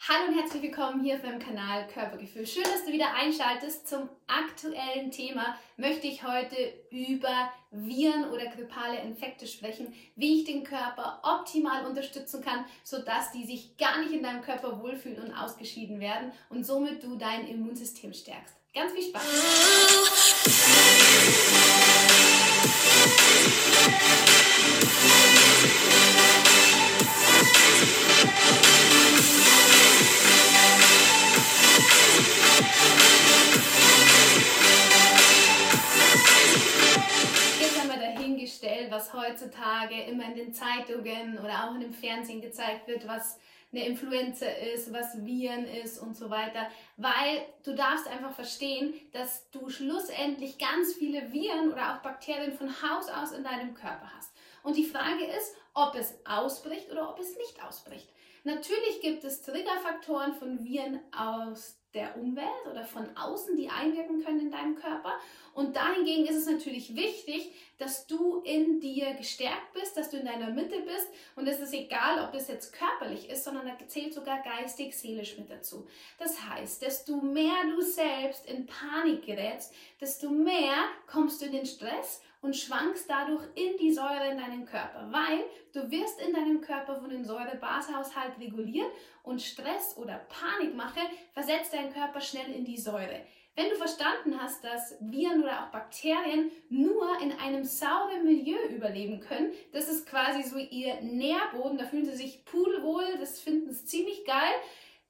[0.00, 2.46] Hallo und herzlich willkommen hier auf meinem Kanal Körpergefühl.
[2.46, 3.88] Schön, dass du wieder einschaltest.
[3.88, 6.56] Zum aktuellen Thema möchte ich heute
[6.90, 13.44] über Viren oder grippale Infekte sprechen, wie ich den Körper optimal unterstützen kann, sodass die
[13.44, 18.14] sich gar nicht in deinem Körper wohlfühlen und ausgeschieden werden und somit du dein Immunsystem
[18.14, 18.54] stärkst.
[18.72, 19.24] Ganz viel Spaß!
[39.28, 43.38] Heutzutage immer in den Zeitungen oder auch in dem Fernsehen gezeigt wird, was
[43.70, 49.50] eine Influenza ist, was Viren ist und so weiter, weil du darfst einfach verstehen, dass
[49.50, 54.32] du schlussendlich ganz viele Viren oder auch Bakterien von Haus aus in deinem Körper hast.
[54.62, 58.08] Und die Frage ist, ob es ausbricht oder ob es nicht ausbricht.
[58.44, 64.40] Natürlich gibt es Triggerfaktoren von Viren aus der Umwelt oder von außen, die einwirken können
[64.40, 65.12] in deinem Körper.
[65.54, 70.26] Und dahingegen ist es natürlich wichtig, dass du in dir gestärkt bist, dass du in
[70.26, 71.08] deiner Mitte bist.
[71.34, 75.38] Und es ist egal, ob das jetzt körperlich ist, sondern da zählt sogar geistig, seelisch
[75.38, 75.86] mit dazu.
[76.18, 81.66] Das heißt, desto mehr du selbst in Panik gerätst, desto mehr kommst du in den
[81.66, 86.60] Stress und schwankst dadurch in die Säure in deinen Körper, weil du wirst in deinem
[86.60, 88.90] Körper von dem Säurebasehaushalt reguliert
[89.22, 91.00] und Stress oder Panikmache
[91.32, 93.22] versetzt deinen Körper schnell in die Säure.
[93.58, 99.18] Wenn du verstanden hast, dass Viren oder auch Bakterien nur in einem sauren Milieu überleben
[99.18, 103.84] können, das ist quasi so ihr Nährboden, da fühlen sie sich pudelwohl, das finden sie
[103.84, 104.54] ziemlich geil,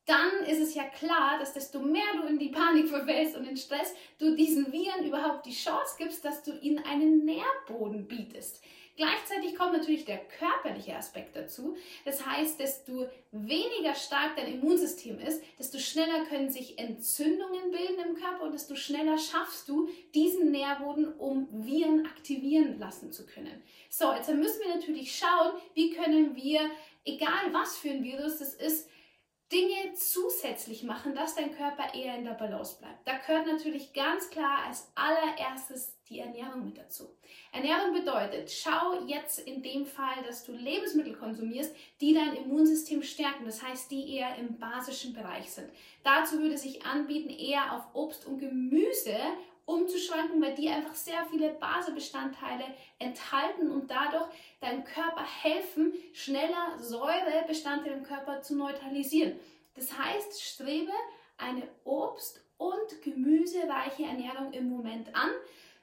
[0.09, 3.57] dann ist es ja klar, dass desto mehr du in die Panik verfällst und in
[3.57, 8.63] Stress, du diesen Viren überhaupt die Chance gibst, dass du ihnen einen Nährboden bietest.
[8.97, 11.77] Gleichzeitig kommt natürlich der körperliche Aspekt dazu.
[12.05, 18.15] Das heißt, desto weniger stark dein Immunsystem ist, desto schneller können sich Entzündungen bilden im
[18.17, 23.63] Körper und desto schneller schaffst du diesen Nährboden, um Viren aktivieren lassen zu können.
[23.89, 26.69] So, jetzt müssen wir natürlich schauen, wie können wir,
[27.05, 28.89] egal was für ein Virus das ist,
[30.39, 33.07] Dinge zusätzlich machen, dass dein Körper eher in der Balance bleibt.
[33.07, 37.09] Da gehört natürlich ganz klar als allererstes die Ernährung mit dazu.
[37.53, 43.45] Ernährung bedeutet, schau jetzt in dem Fall, dass du Lebensmittel konsumierst, die dein Immunsystem stärken,
[43.45, 45.69] das heißt, die eher im basischen Bereich sind.
[46.05, 49.17] Dazu würde sich anbieten, eher auf Obst und Gemüse
[49.67, 52.65] umzuschwanken, weil die einfach sehr viele Basisbestandteile
[52.99, 54.27] enthalten und dadurch
[54.61, 59.39] deinem Körper helfen, schneller Säurebestandteile im Körper zu neutralisieren.
[59.79, 60.93] Das heißt, strebe
[61.37, 65.31] eine Obst- und gemüsereiche Ernährung im Moment an.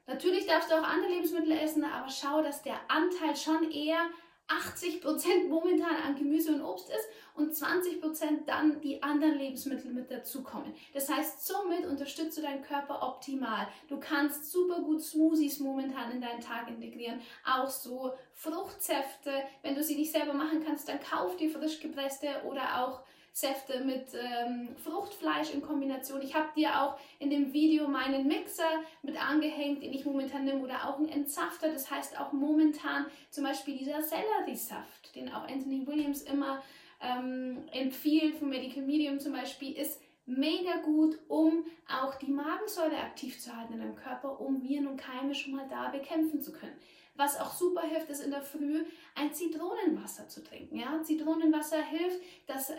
[0.05, 4.09] Natürlich darfst du auch andere Lebensmittel essen, aber schau, dass der Anteil schon eher
[4.47, 10.75] 80% momentan an Gemüse und Obst ist und 20% dann die anderen Lebensmittel mit dazukommen.
[10.93, 13.67] Das heißt, somit unterstützt du deinen Körper optimal.
[13.87, 19.31] Du kannst super gut Smoothies momentan in deinen Tag integrieren, auch so Fruchtsäfte.
[19.63, 23.01] Wenn du sie nicht selber machen kannst, dann kauf dir frisch gepresste oder auch
[23.35, 26.21] Säfte mit ähm, Fruchtfleisch in Kombination.
[26.21, 30.63] Ich habe dir auch in dem Video meinen Mixer mit angehängt, den ich momentan nehme,
[30.63, 31.69] oder auch einen Entsafter.
[31.69, 36.63] Das heißt auch momentan zum Beispiel dieser Selleriesaft, den auch Anthony Williams immer
[37.01, 43.37] ähm, empfiehlt, von Medical Medium zum Beispiel, ist mega gut, um auch die Magensäure aktiv
[43.37, 46.77] zu halten in deinem Körper, um Viren und Keime schon mal da bekämpfen zu können.
[47.15, 50.77] Was auch super hilft, ist in der Früh ein Zitronenwasser zu trinken.
[50.77, 51.01] Ja?
[51.01, 52.75] Zitronenwasser hilft, dass äh,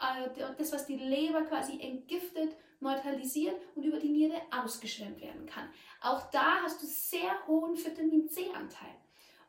[0.00, 5.68] äh, das, was die Leber quasi entgiftet, neutralisiert und über die Niere ausgeschwemmt werden kann.
[6.00, 8.94] Auch da hast du sehr hohen Vitamin C-Anteil.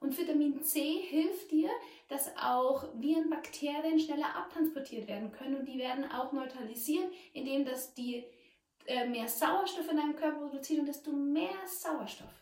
[0.02, 1.70] Und Vitamin C hilft dir,
[2.10, 7.94] dass auch Viren, Bakterien schneller abtransportiert werden können und die werden auch neutralisiert, indem dass
[7.94, 8.26] die
[8.88, 12.34] äh, mehr Sauerstoff in deinem Körper produziert und desto mehr Sauerstoff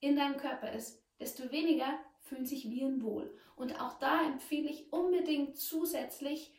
[0.00, 3.34] in deinem Körper ist, desto weniger fühlen sich Viren wohl.
[3.56, 6.52] Und auch da empfehle ich unbedingt zusätzlich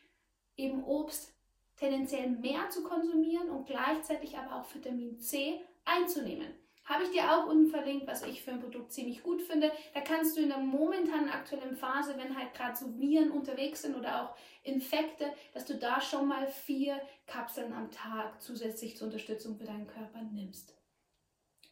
[0.56, 1.34] eben Obst
[1.76, 6.54] tendenziell mehr zu konsumieren und gleichzeitig aber auch Vitamin C einzunehmen.
[6.84, 9.70] Habe ich dir auch unten verlinkt, was ich für ein Produkt ziemlich gut finde.
[9.94, 13.96] Da kannst du in der momentanen aktuellen Phase, wenn halt gerade so Viren unterwegs sind
[13.96, 19.56] oder auch Infekte, dass du da schon mal vier Kapseln am Tag zusätzlich zur Unterstützung
[19.56, 20.74] für deinen Körper nimmst.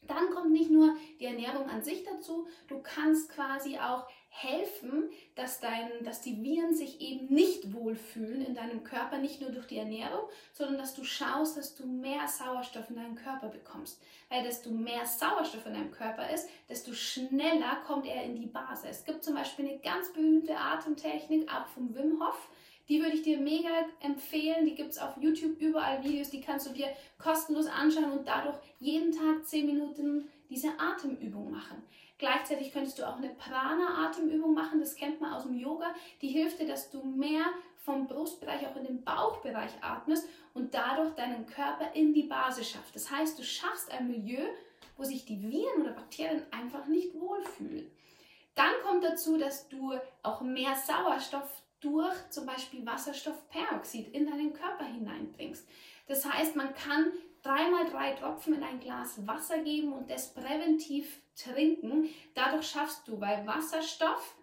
[0.01, 5.59] Dann kommt nicht nur die Ernährung an sich dazu, du kannst quasi auch helfen, dass,
[5.59, 9.77] dein, dass die Viren sich eben nicht wohlfühlen in deinem Körper, nicht nur durch die
[9.77, 14.01] Ernährung, sondern dass du schaust, dass du mehr Sauerstoff in deinen Körper bekommst.
[14.29, 18.99] Weil desto mehr Sauerstoff in deinem Körper ist, desto schneller kommt er in die Basis.
[18.99, 22.49] Es gibt zum Beispiel eine ganz berühmte Atemtechnik, auch vom Wim Hof,
[22.89, 23.69] Die würde ich dir mega
[24.01, 24.65] empfehlen.
[24.65, 26.87] Die gibt es auf YouTube überall Videos, die kannst du dir
[27.19, 31.83] kostenlos anschauen und dadurch jeden Tag 10 Minuten diese Atemübung machen.
[32.17, 35.93] Gleichzeitig könntest du auch eine Prana-Atemübung machen, das kennt man aus dem Yoga.
[36.21, 37.45] Die hilft dir, dass du mehr
[37.77, 42.93] vom Brustbereich auch in den Bauchbereich atmest und dadurch deinen Körper in die Basis schaffst.
[42.95, 44.43] Das heißt, du schaffst ein Milieu,
[44.97, 47.89] wo sich die Viren oder Bakterien einfach nicht wohlfühlen.
[48.55, 54.85] Dann kommt dazu, dass du auch mehr Sauerstoff durch zum Beispiel Wasserstoffperoxid in deinen Körper
[54.85, 55.67] hineinbringst.
[56.07, 57.11] Das heißt, man kann
[57.41, 62.09] dreimal drei Tropfen in ein Glas Wasser geben und das präventiv trinken.
[62.33, 64.35] Dadurch schaffst du, weil Wasserstoff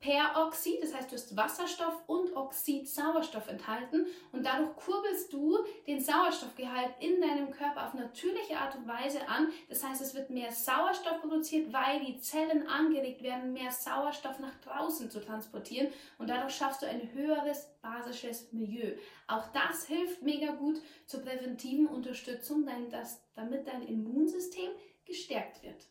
[0.00, 5.58] Peroxid, das heißt, du hast Wasserstoff und Oxid Sauerstoff enthalten und dadurch kurbelst du
[5.88, 9.48] den Sauerstoffgehalt in deinem Körper auf natürliche Art und Weise an.
[9.68, 14.54] Das heißt, es wird mehr Sauerstoff produziert, weil die Zellen angeregt werden, mehr Sauerstoff nach
[14.60, 18.92] draußen zu transportieren und dadurch schaffst du ein höheres basisches Milieu.
[19.26, 22.64] Auch das hilft mega gut zur präventiven Unterstützung,
[23.34, 24.70] damit dein Immunsystem
[25.04, 25.88] gestärkt wird.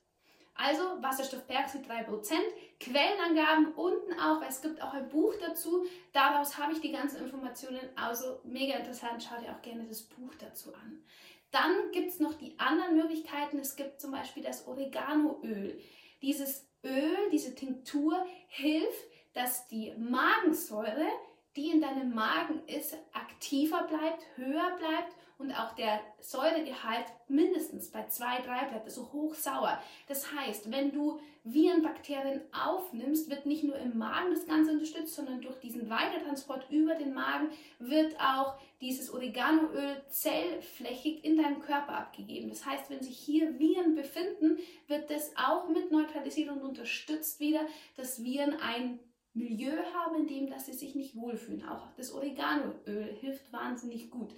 [0.57, 2.33] Also Wasserstoffperoxid 3%,
[2.79, 5.85] Quellenangaben unten auch, weil es gibt auch ein Buch dazu.
[6.13, 10.33] Daraus habe ich die ganzen Informationen, also mega interessant, schau dir auch gerne das Buch
[10.39, 11.03] dazu an.
[11.51, 13.59] Dann gibt es noch die anderen Möglichkeiten.
[13.59, 15.79] Es gibt zum Beispiel das Oreganoöl.
[16.21, 21.07] Dieses Öl, diese Tinktur hilft, dass die Magensäure,
[21.55, 28.07] die in deinem Magen ist, aktiver bleibt, höher bleibt und auch der Säuregehalt mindestens bei
[28.07, 29.81] 2, 3 bleibt, also hochsauer.
[30.07, 35.15] Das heißt, wenn du Viren, Bakterien aufnimmst, wird nicht nur im Magen das Ganze unterstützt,
[35.15, 37.49] sondern durch diesen Weitertransport über den Magen
[37.79, 42.49] wird auch dieses Oreganoöl zellflächig in deinem Körper abgegeben.
[42.49, 44.57] Das heißt, wenn sich hier Viren befinden,
[44.87, 47.61] wird das auch mit neutralisiert und unterstützt wieder,
[47.95, 48.99] dass Viren ein
[49.33, 51.67] Milieu haben, in dem dass sie sich nicht wohlfühlen.
[51.67, 54.33] Auch das Oreganoöl hilft wahnsinnig gut.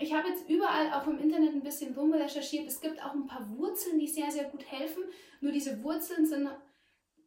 [0.00, 2.66] Ich habe jetzt überall auch im Internet ein bisschen rumrecherchiert.
[2.66, 5.04] Es gibt auch ein paar Wurzeln, die sehr, sehr gut helfen.
[5.40, 6.48] Nur diese Wurzeln sind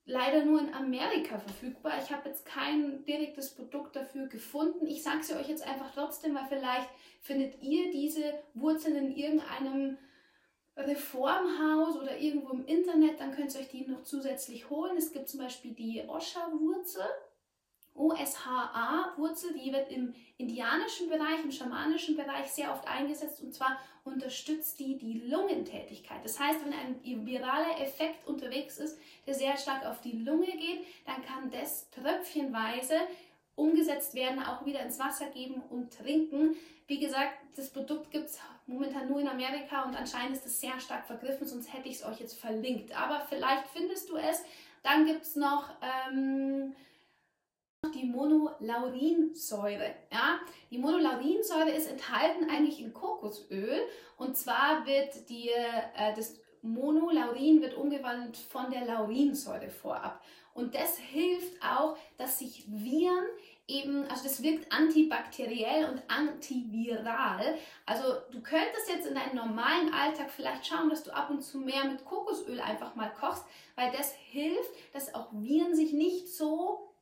[0.06, 1.94] leider nur in Amerika verfügbar.
[2.04, 4.88] Ich habe jetzt kein direktes Produkt dafür gefunden.
[4.88, 6.90] Ich sage sie euch jetzt einfach trotzdem, weil vielleicht
[7.22, 9.98] findet ihr diese Wurzeln in irgendeinem
[10.76, 14.98] Reformhaus oder irgendwo im Internet, dann könnt ihr euch die noch zusätzlich holen.
[14.98, 17.06] Es gibt zum Beispiel die Osha-Wurzel.
[17.96, 24.80] OSHA-Wurzel, die wird im indianischen Bereich, im schamanischen Bereich sehr oft eingesetzt und zwar unterstützt
[24.80, 26.24] die die Lungentätigkeit.
[26.24, 28.98] Das heißt, wenn ein viraler Effekt unterwegs ist,
[29.28, 32.96] der sehr stark auf die Lunge geht, dann kann das tröpfchenweise
[33.56, 36.56] umgesetzt werden, auch wieder ins Wasser geben und trinken.
[36.88, 40.80] Wie gesagt, das Produkt gibt es momentan nur in Amerika und anscheinend ist es sehr
[40.80, 42.98] stark vergriffen, sonst hätte ich es euch jetzt verlinkt.
[43.00, 44.44] Aber vielleicht findest du es.
[44.82, 45.70] Dann gibt es noch...
[45.82, 46.76] Ähm,
[47.92, 49.96] die Monolaurinsäure.
[50.12, 50.40] Ja?
[50.72, 53.82] Die Monolaurinsäure ist enthalten eigentlich in Kokosöl
[54.18, 60.22] und zwar wird die, äh, das Monolaurin wird umgewandelt von der Laurinsäure vorab.
[60.54, 63.26] Und das hilft auch, dass sich Viren
[63.68, 67.58] eben, also das wirkt antibakteriell und antiviral.
[67.86, 71.58] Also du könntest jetzt in deinem normalen Alltag vielleicht schauen, dass du ab und zu
[71.58, 73.46] mehr mit Kokosöl einfach mal kochst,
[73.76, 76.93] weil das hilft, dass auch Viren sich nicht so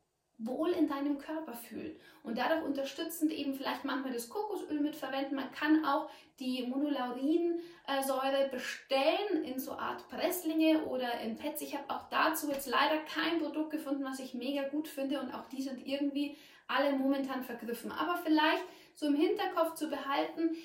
[0.44, 1.96] wohl in deinem Körper fühlen.
[2.24, 5.36] Und dadurch unterstützend eben vielleicht manchmal das Kokosöl mitverwenden.
[5.36, 11.62] Man kann auch die Monolaurinsäure bestellen in so Art Presslinge oder in Pets.
[11.62, 15.34] Ich habe auch dazu jetzt leider kein Produkt gefunden, was ich mega gut finde und
[15.34, 16.36] auch die sind irgendwie
[16.68, 17.92] alle momentan vergriffen.
[17.92, 18.64] Aber vielleicht
[18.96, 20.56] so im Hinterkopf zu behalten,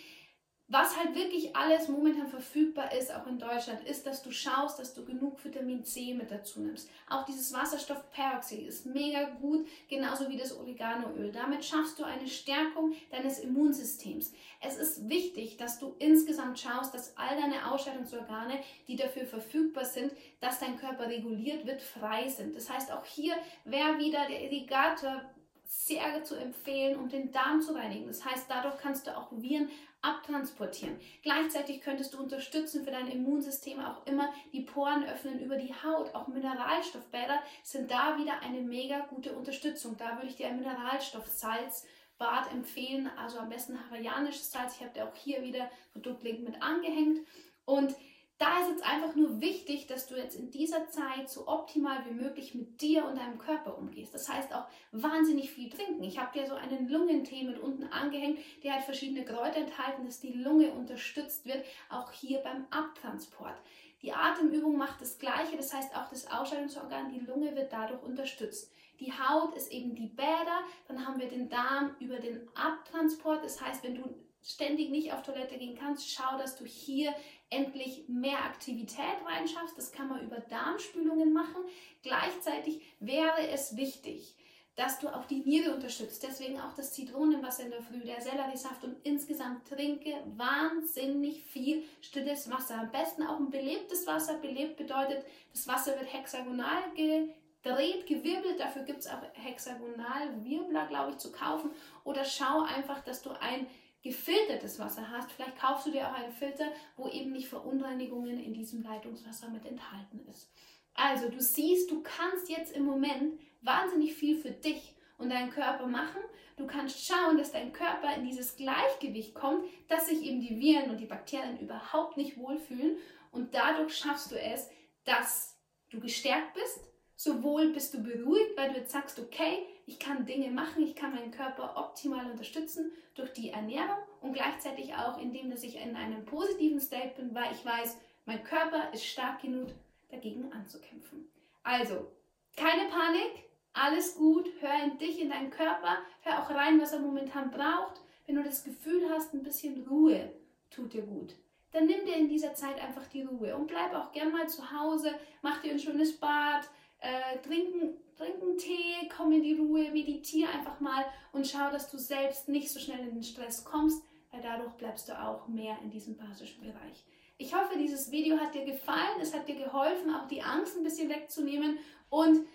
[0.69, 4.95] was halt wirklich alles momentan verfügbar ist, auch in Deutschland, ist, dass du schaust, dass
[4.95, 6.91] du genug Vitamin C mit dazu nimmst.
[7.09, 11.31] Auch dieses Wasserstoffperoxid ist mega gut, genauso wie das Oreganoöl.
[11.31, 14.33] Damit schaffst du eine Stärkung deines Immunsystems.
[14.61, 18.59] Es ist wichtig, dass du insgesamt schaust, dass all deine Ausscheidungsorgane,
[18.89, 22.57] die dafür verfügbar sind, dass dein Körper reguliert wird, frei sind.
[22.57, 25.23] Das heißt, auch hier wäre wieder der Irrigator
[25.69, 28.07] sehr zu empfehlen, um den Darm zu reinigen.
[28.07, 29.69] Das heißt, dadurch kannst du auch Viren
[30.07, 30.99] abtransportieren.
[31.23, 36.15] Gleichzeitig könntest du unterstützen für dein Immunsystem auch immer die Poren öffnen über die Haut.
[36.15, 39.97] Auch Mineralstoffbäder sind da wieder eine mega gute Unterstützung.
[39.97, 44.77] Da würde ich dir ein Mineralstoffsalzbad empfehlen, also am besten hawaiianisches Salz.
[44.77, 47.27] Ich habe dir auch hier wieder Produktlink mit angehängt.
[47.65, 47.97] Und
[48.39, 52.15] da ist es einfach nur wichtig, dass du jetzt in dieser Zeit so optimal wie
[52.15, 54.15] möglich mit dir und deinem Körper umgehst.
[54.15, 56.05] Das heißt auch wahnsinnig viel trinken.
[56.05, 60.21] Ich habe dir so einen Lungentee mit unten angehängt, der hat verschiedene Kräuter enthalten, dass
[60.21, 63.57] die Lunge unterstützt wird, auch hier beim Abtransport.
[64.03, 68.71] Die Atemübung macht das Gleiche, das heißt auch das Ausscheidungsorgan, die Lunge wird dadurch unterstützt.
[69.01, 73.45] Die Haut ist eben die Bäder, dann haben wir den Darm über den Abtransport.
[73.45, 77.15] Das heißt, wenn du ständig nicht auf Toilette gehen kannst, schau, dass du hier
[77.51, 79.77] endlich mehr Aktivität reinschaffst.
[79.79, 81.65] Das kann man über Darmspülungen machen.
[82.03, 84.35] Gleichzeitig wäre es wichtig,
[84.75, 86.23] dass du auch die Niere unterstützt.
[86.23, 92.51] Deswegen auch das Zitronenwasser in der Früh, der Selleriesaft und insgesamt trinke wahnsinnig viel stilles
[92.51, 92.81] Wasser.
[92.81, 94.35] Am besten auch ein belebtes Wasser.
[94.35, 98.61] Belebt bedeutet, das Wasser wird hexagonal gedreht, gewirbelt.
[98.61, 101.71] Dafür gibt es auch Hexagonalwirbler, glaube ich, zu kaufen.
[102.05, 103.67] Oder schau einfach, dass du ein
[104.07, 105.33] gefiltertes Wasser hast.
[105.33, 109.67] Vielleicht kaufst du dir auch einen Filter, wo eben nicht Verunreinigungen in diesem Leitungswasser mit
[109.67, 110.51] enthalten ist.
[110.95, 115.87] Also du siehst, du kannst jetzt im Moment wahnsinnig viel für dich und deinen Körper
[115.87, 116.21] machen.
[116.57, 120.91] Du kannst schauen, dass dein Körper in dieses Gleichgewicht kommt, dass sich eben die Viren
[120.91, 122.97] und die Bakterien überhaupt nicht wohlfühlen
[123.31, 124.71] und dadurch schaffst du es,
[125.05, 125.59] dass
[125.91, 126.81] du gestärkt bist.
[127.17, 131.15] Sowohl bist du beruhigt, weil du jetzt sagst, okay, ich kann Dinge machen, ich kann
[131.15, 136.27] meinen Körper optimal unterstützen durch die Ernährung und gleichzeitig auch, indem dass ich in einem
[136.27, 139.69] positiven State bin, weil ich weiß, mein Körper ist stark genug,
[140.11, 141.27] dagegen anzukämpfen.
[141.63, 142.07] Also,
[142.55, 147.01] keine Panik, alles gut, hör in dich, in deinen Körper, hör auch rein, was er
[147.01, 148.01] momentan braucht.
[148.27, 150.33] Wenn du das Gefühl hast, ein bisschen Ruhe
[150.71, 151.35] tut dir gut,
[151.73, 154.71] dann nimm dir in dieser Zeit einfach die Ruhe und bleib auch gern mal zu
[154.71, 156.69] Hause, mach dir ein schönes Bad,
[157.01, 161.99] äh, trinken, trinken Tee, komm in die Ruhe, meditiere einfach mal und schau, dass du
[161.99, 165.91] selbst nicht so schnell in den Stress kommst, weil dadurch bleibst du auch mehr in
[165.91, 167.05] diesem basischen Bereich.
[167.39, 170.85] Ich hoffe, dieses Video hat dir gefallen, es hat dir geholfen, auch die Angst ein
[170.85, 172.47] bisschen wegzunehmen und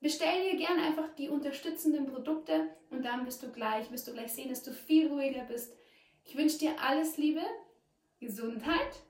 [0.00, 4.32] bestell dir gerne einfach die unterstützenden Produkte und dann bist du gleich, wirst du gleich
[4.32, 5.76] sehen, dass du viel ruhiger bist.
[6.24, 7.42] Ich wünsche dir alles Liebe,
[8.18, 9.02] Gesundheit,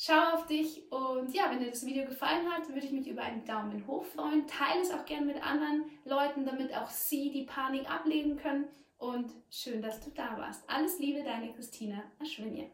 [0.00, 3.22] schau auf dich und ja, wenn dir das Video gefallen hat, würde ich mich über
[3.22, 4.46] einen Daumen hoch freuen.
[4.46, 8.66] Teile es auch gerne mit anderen Leuten, damit auch sie die Panik ablegen können
[8.96, 10.68] und schön, dass du da warst.
[10.68, 12.70] Alles Liebe, deine Christina Aschwinje.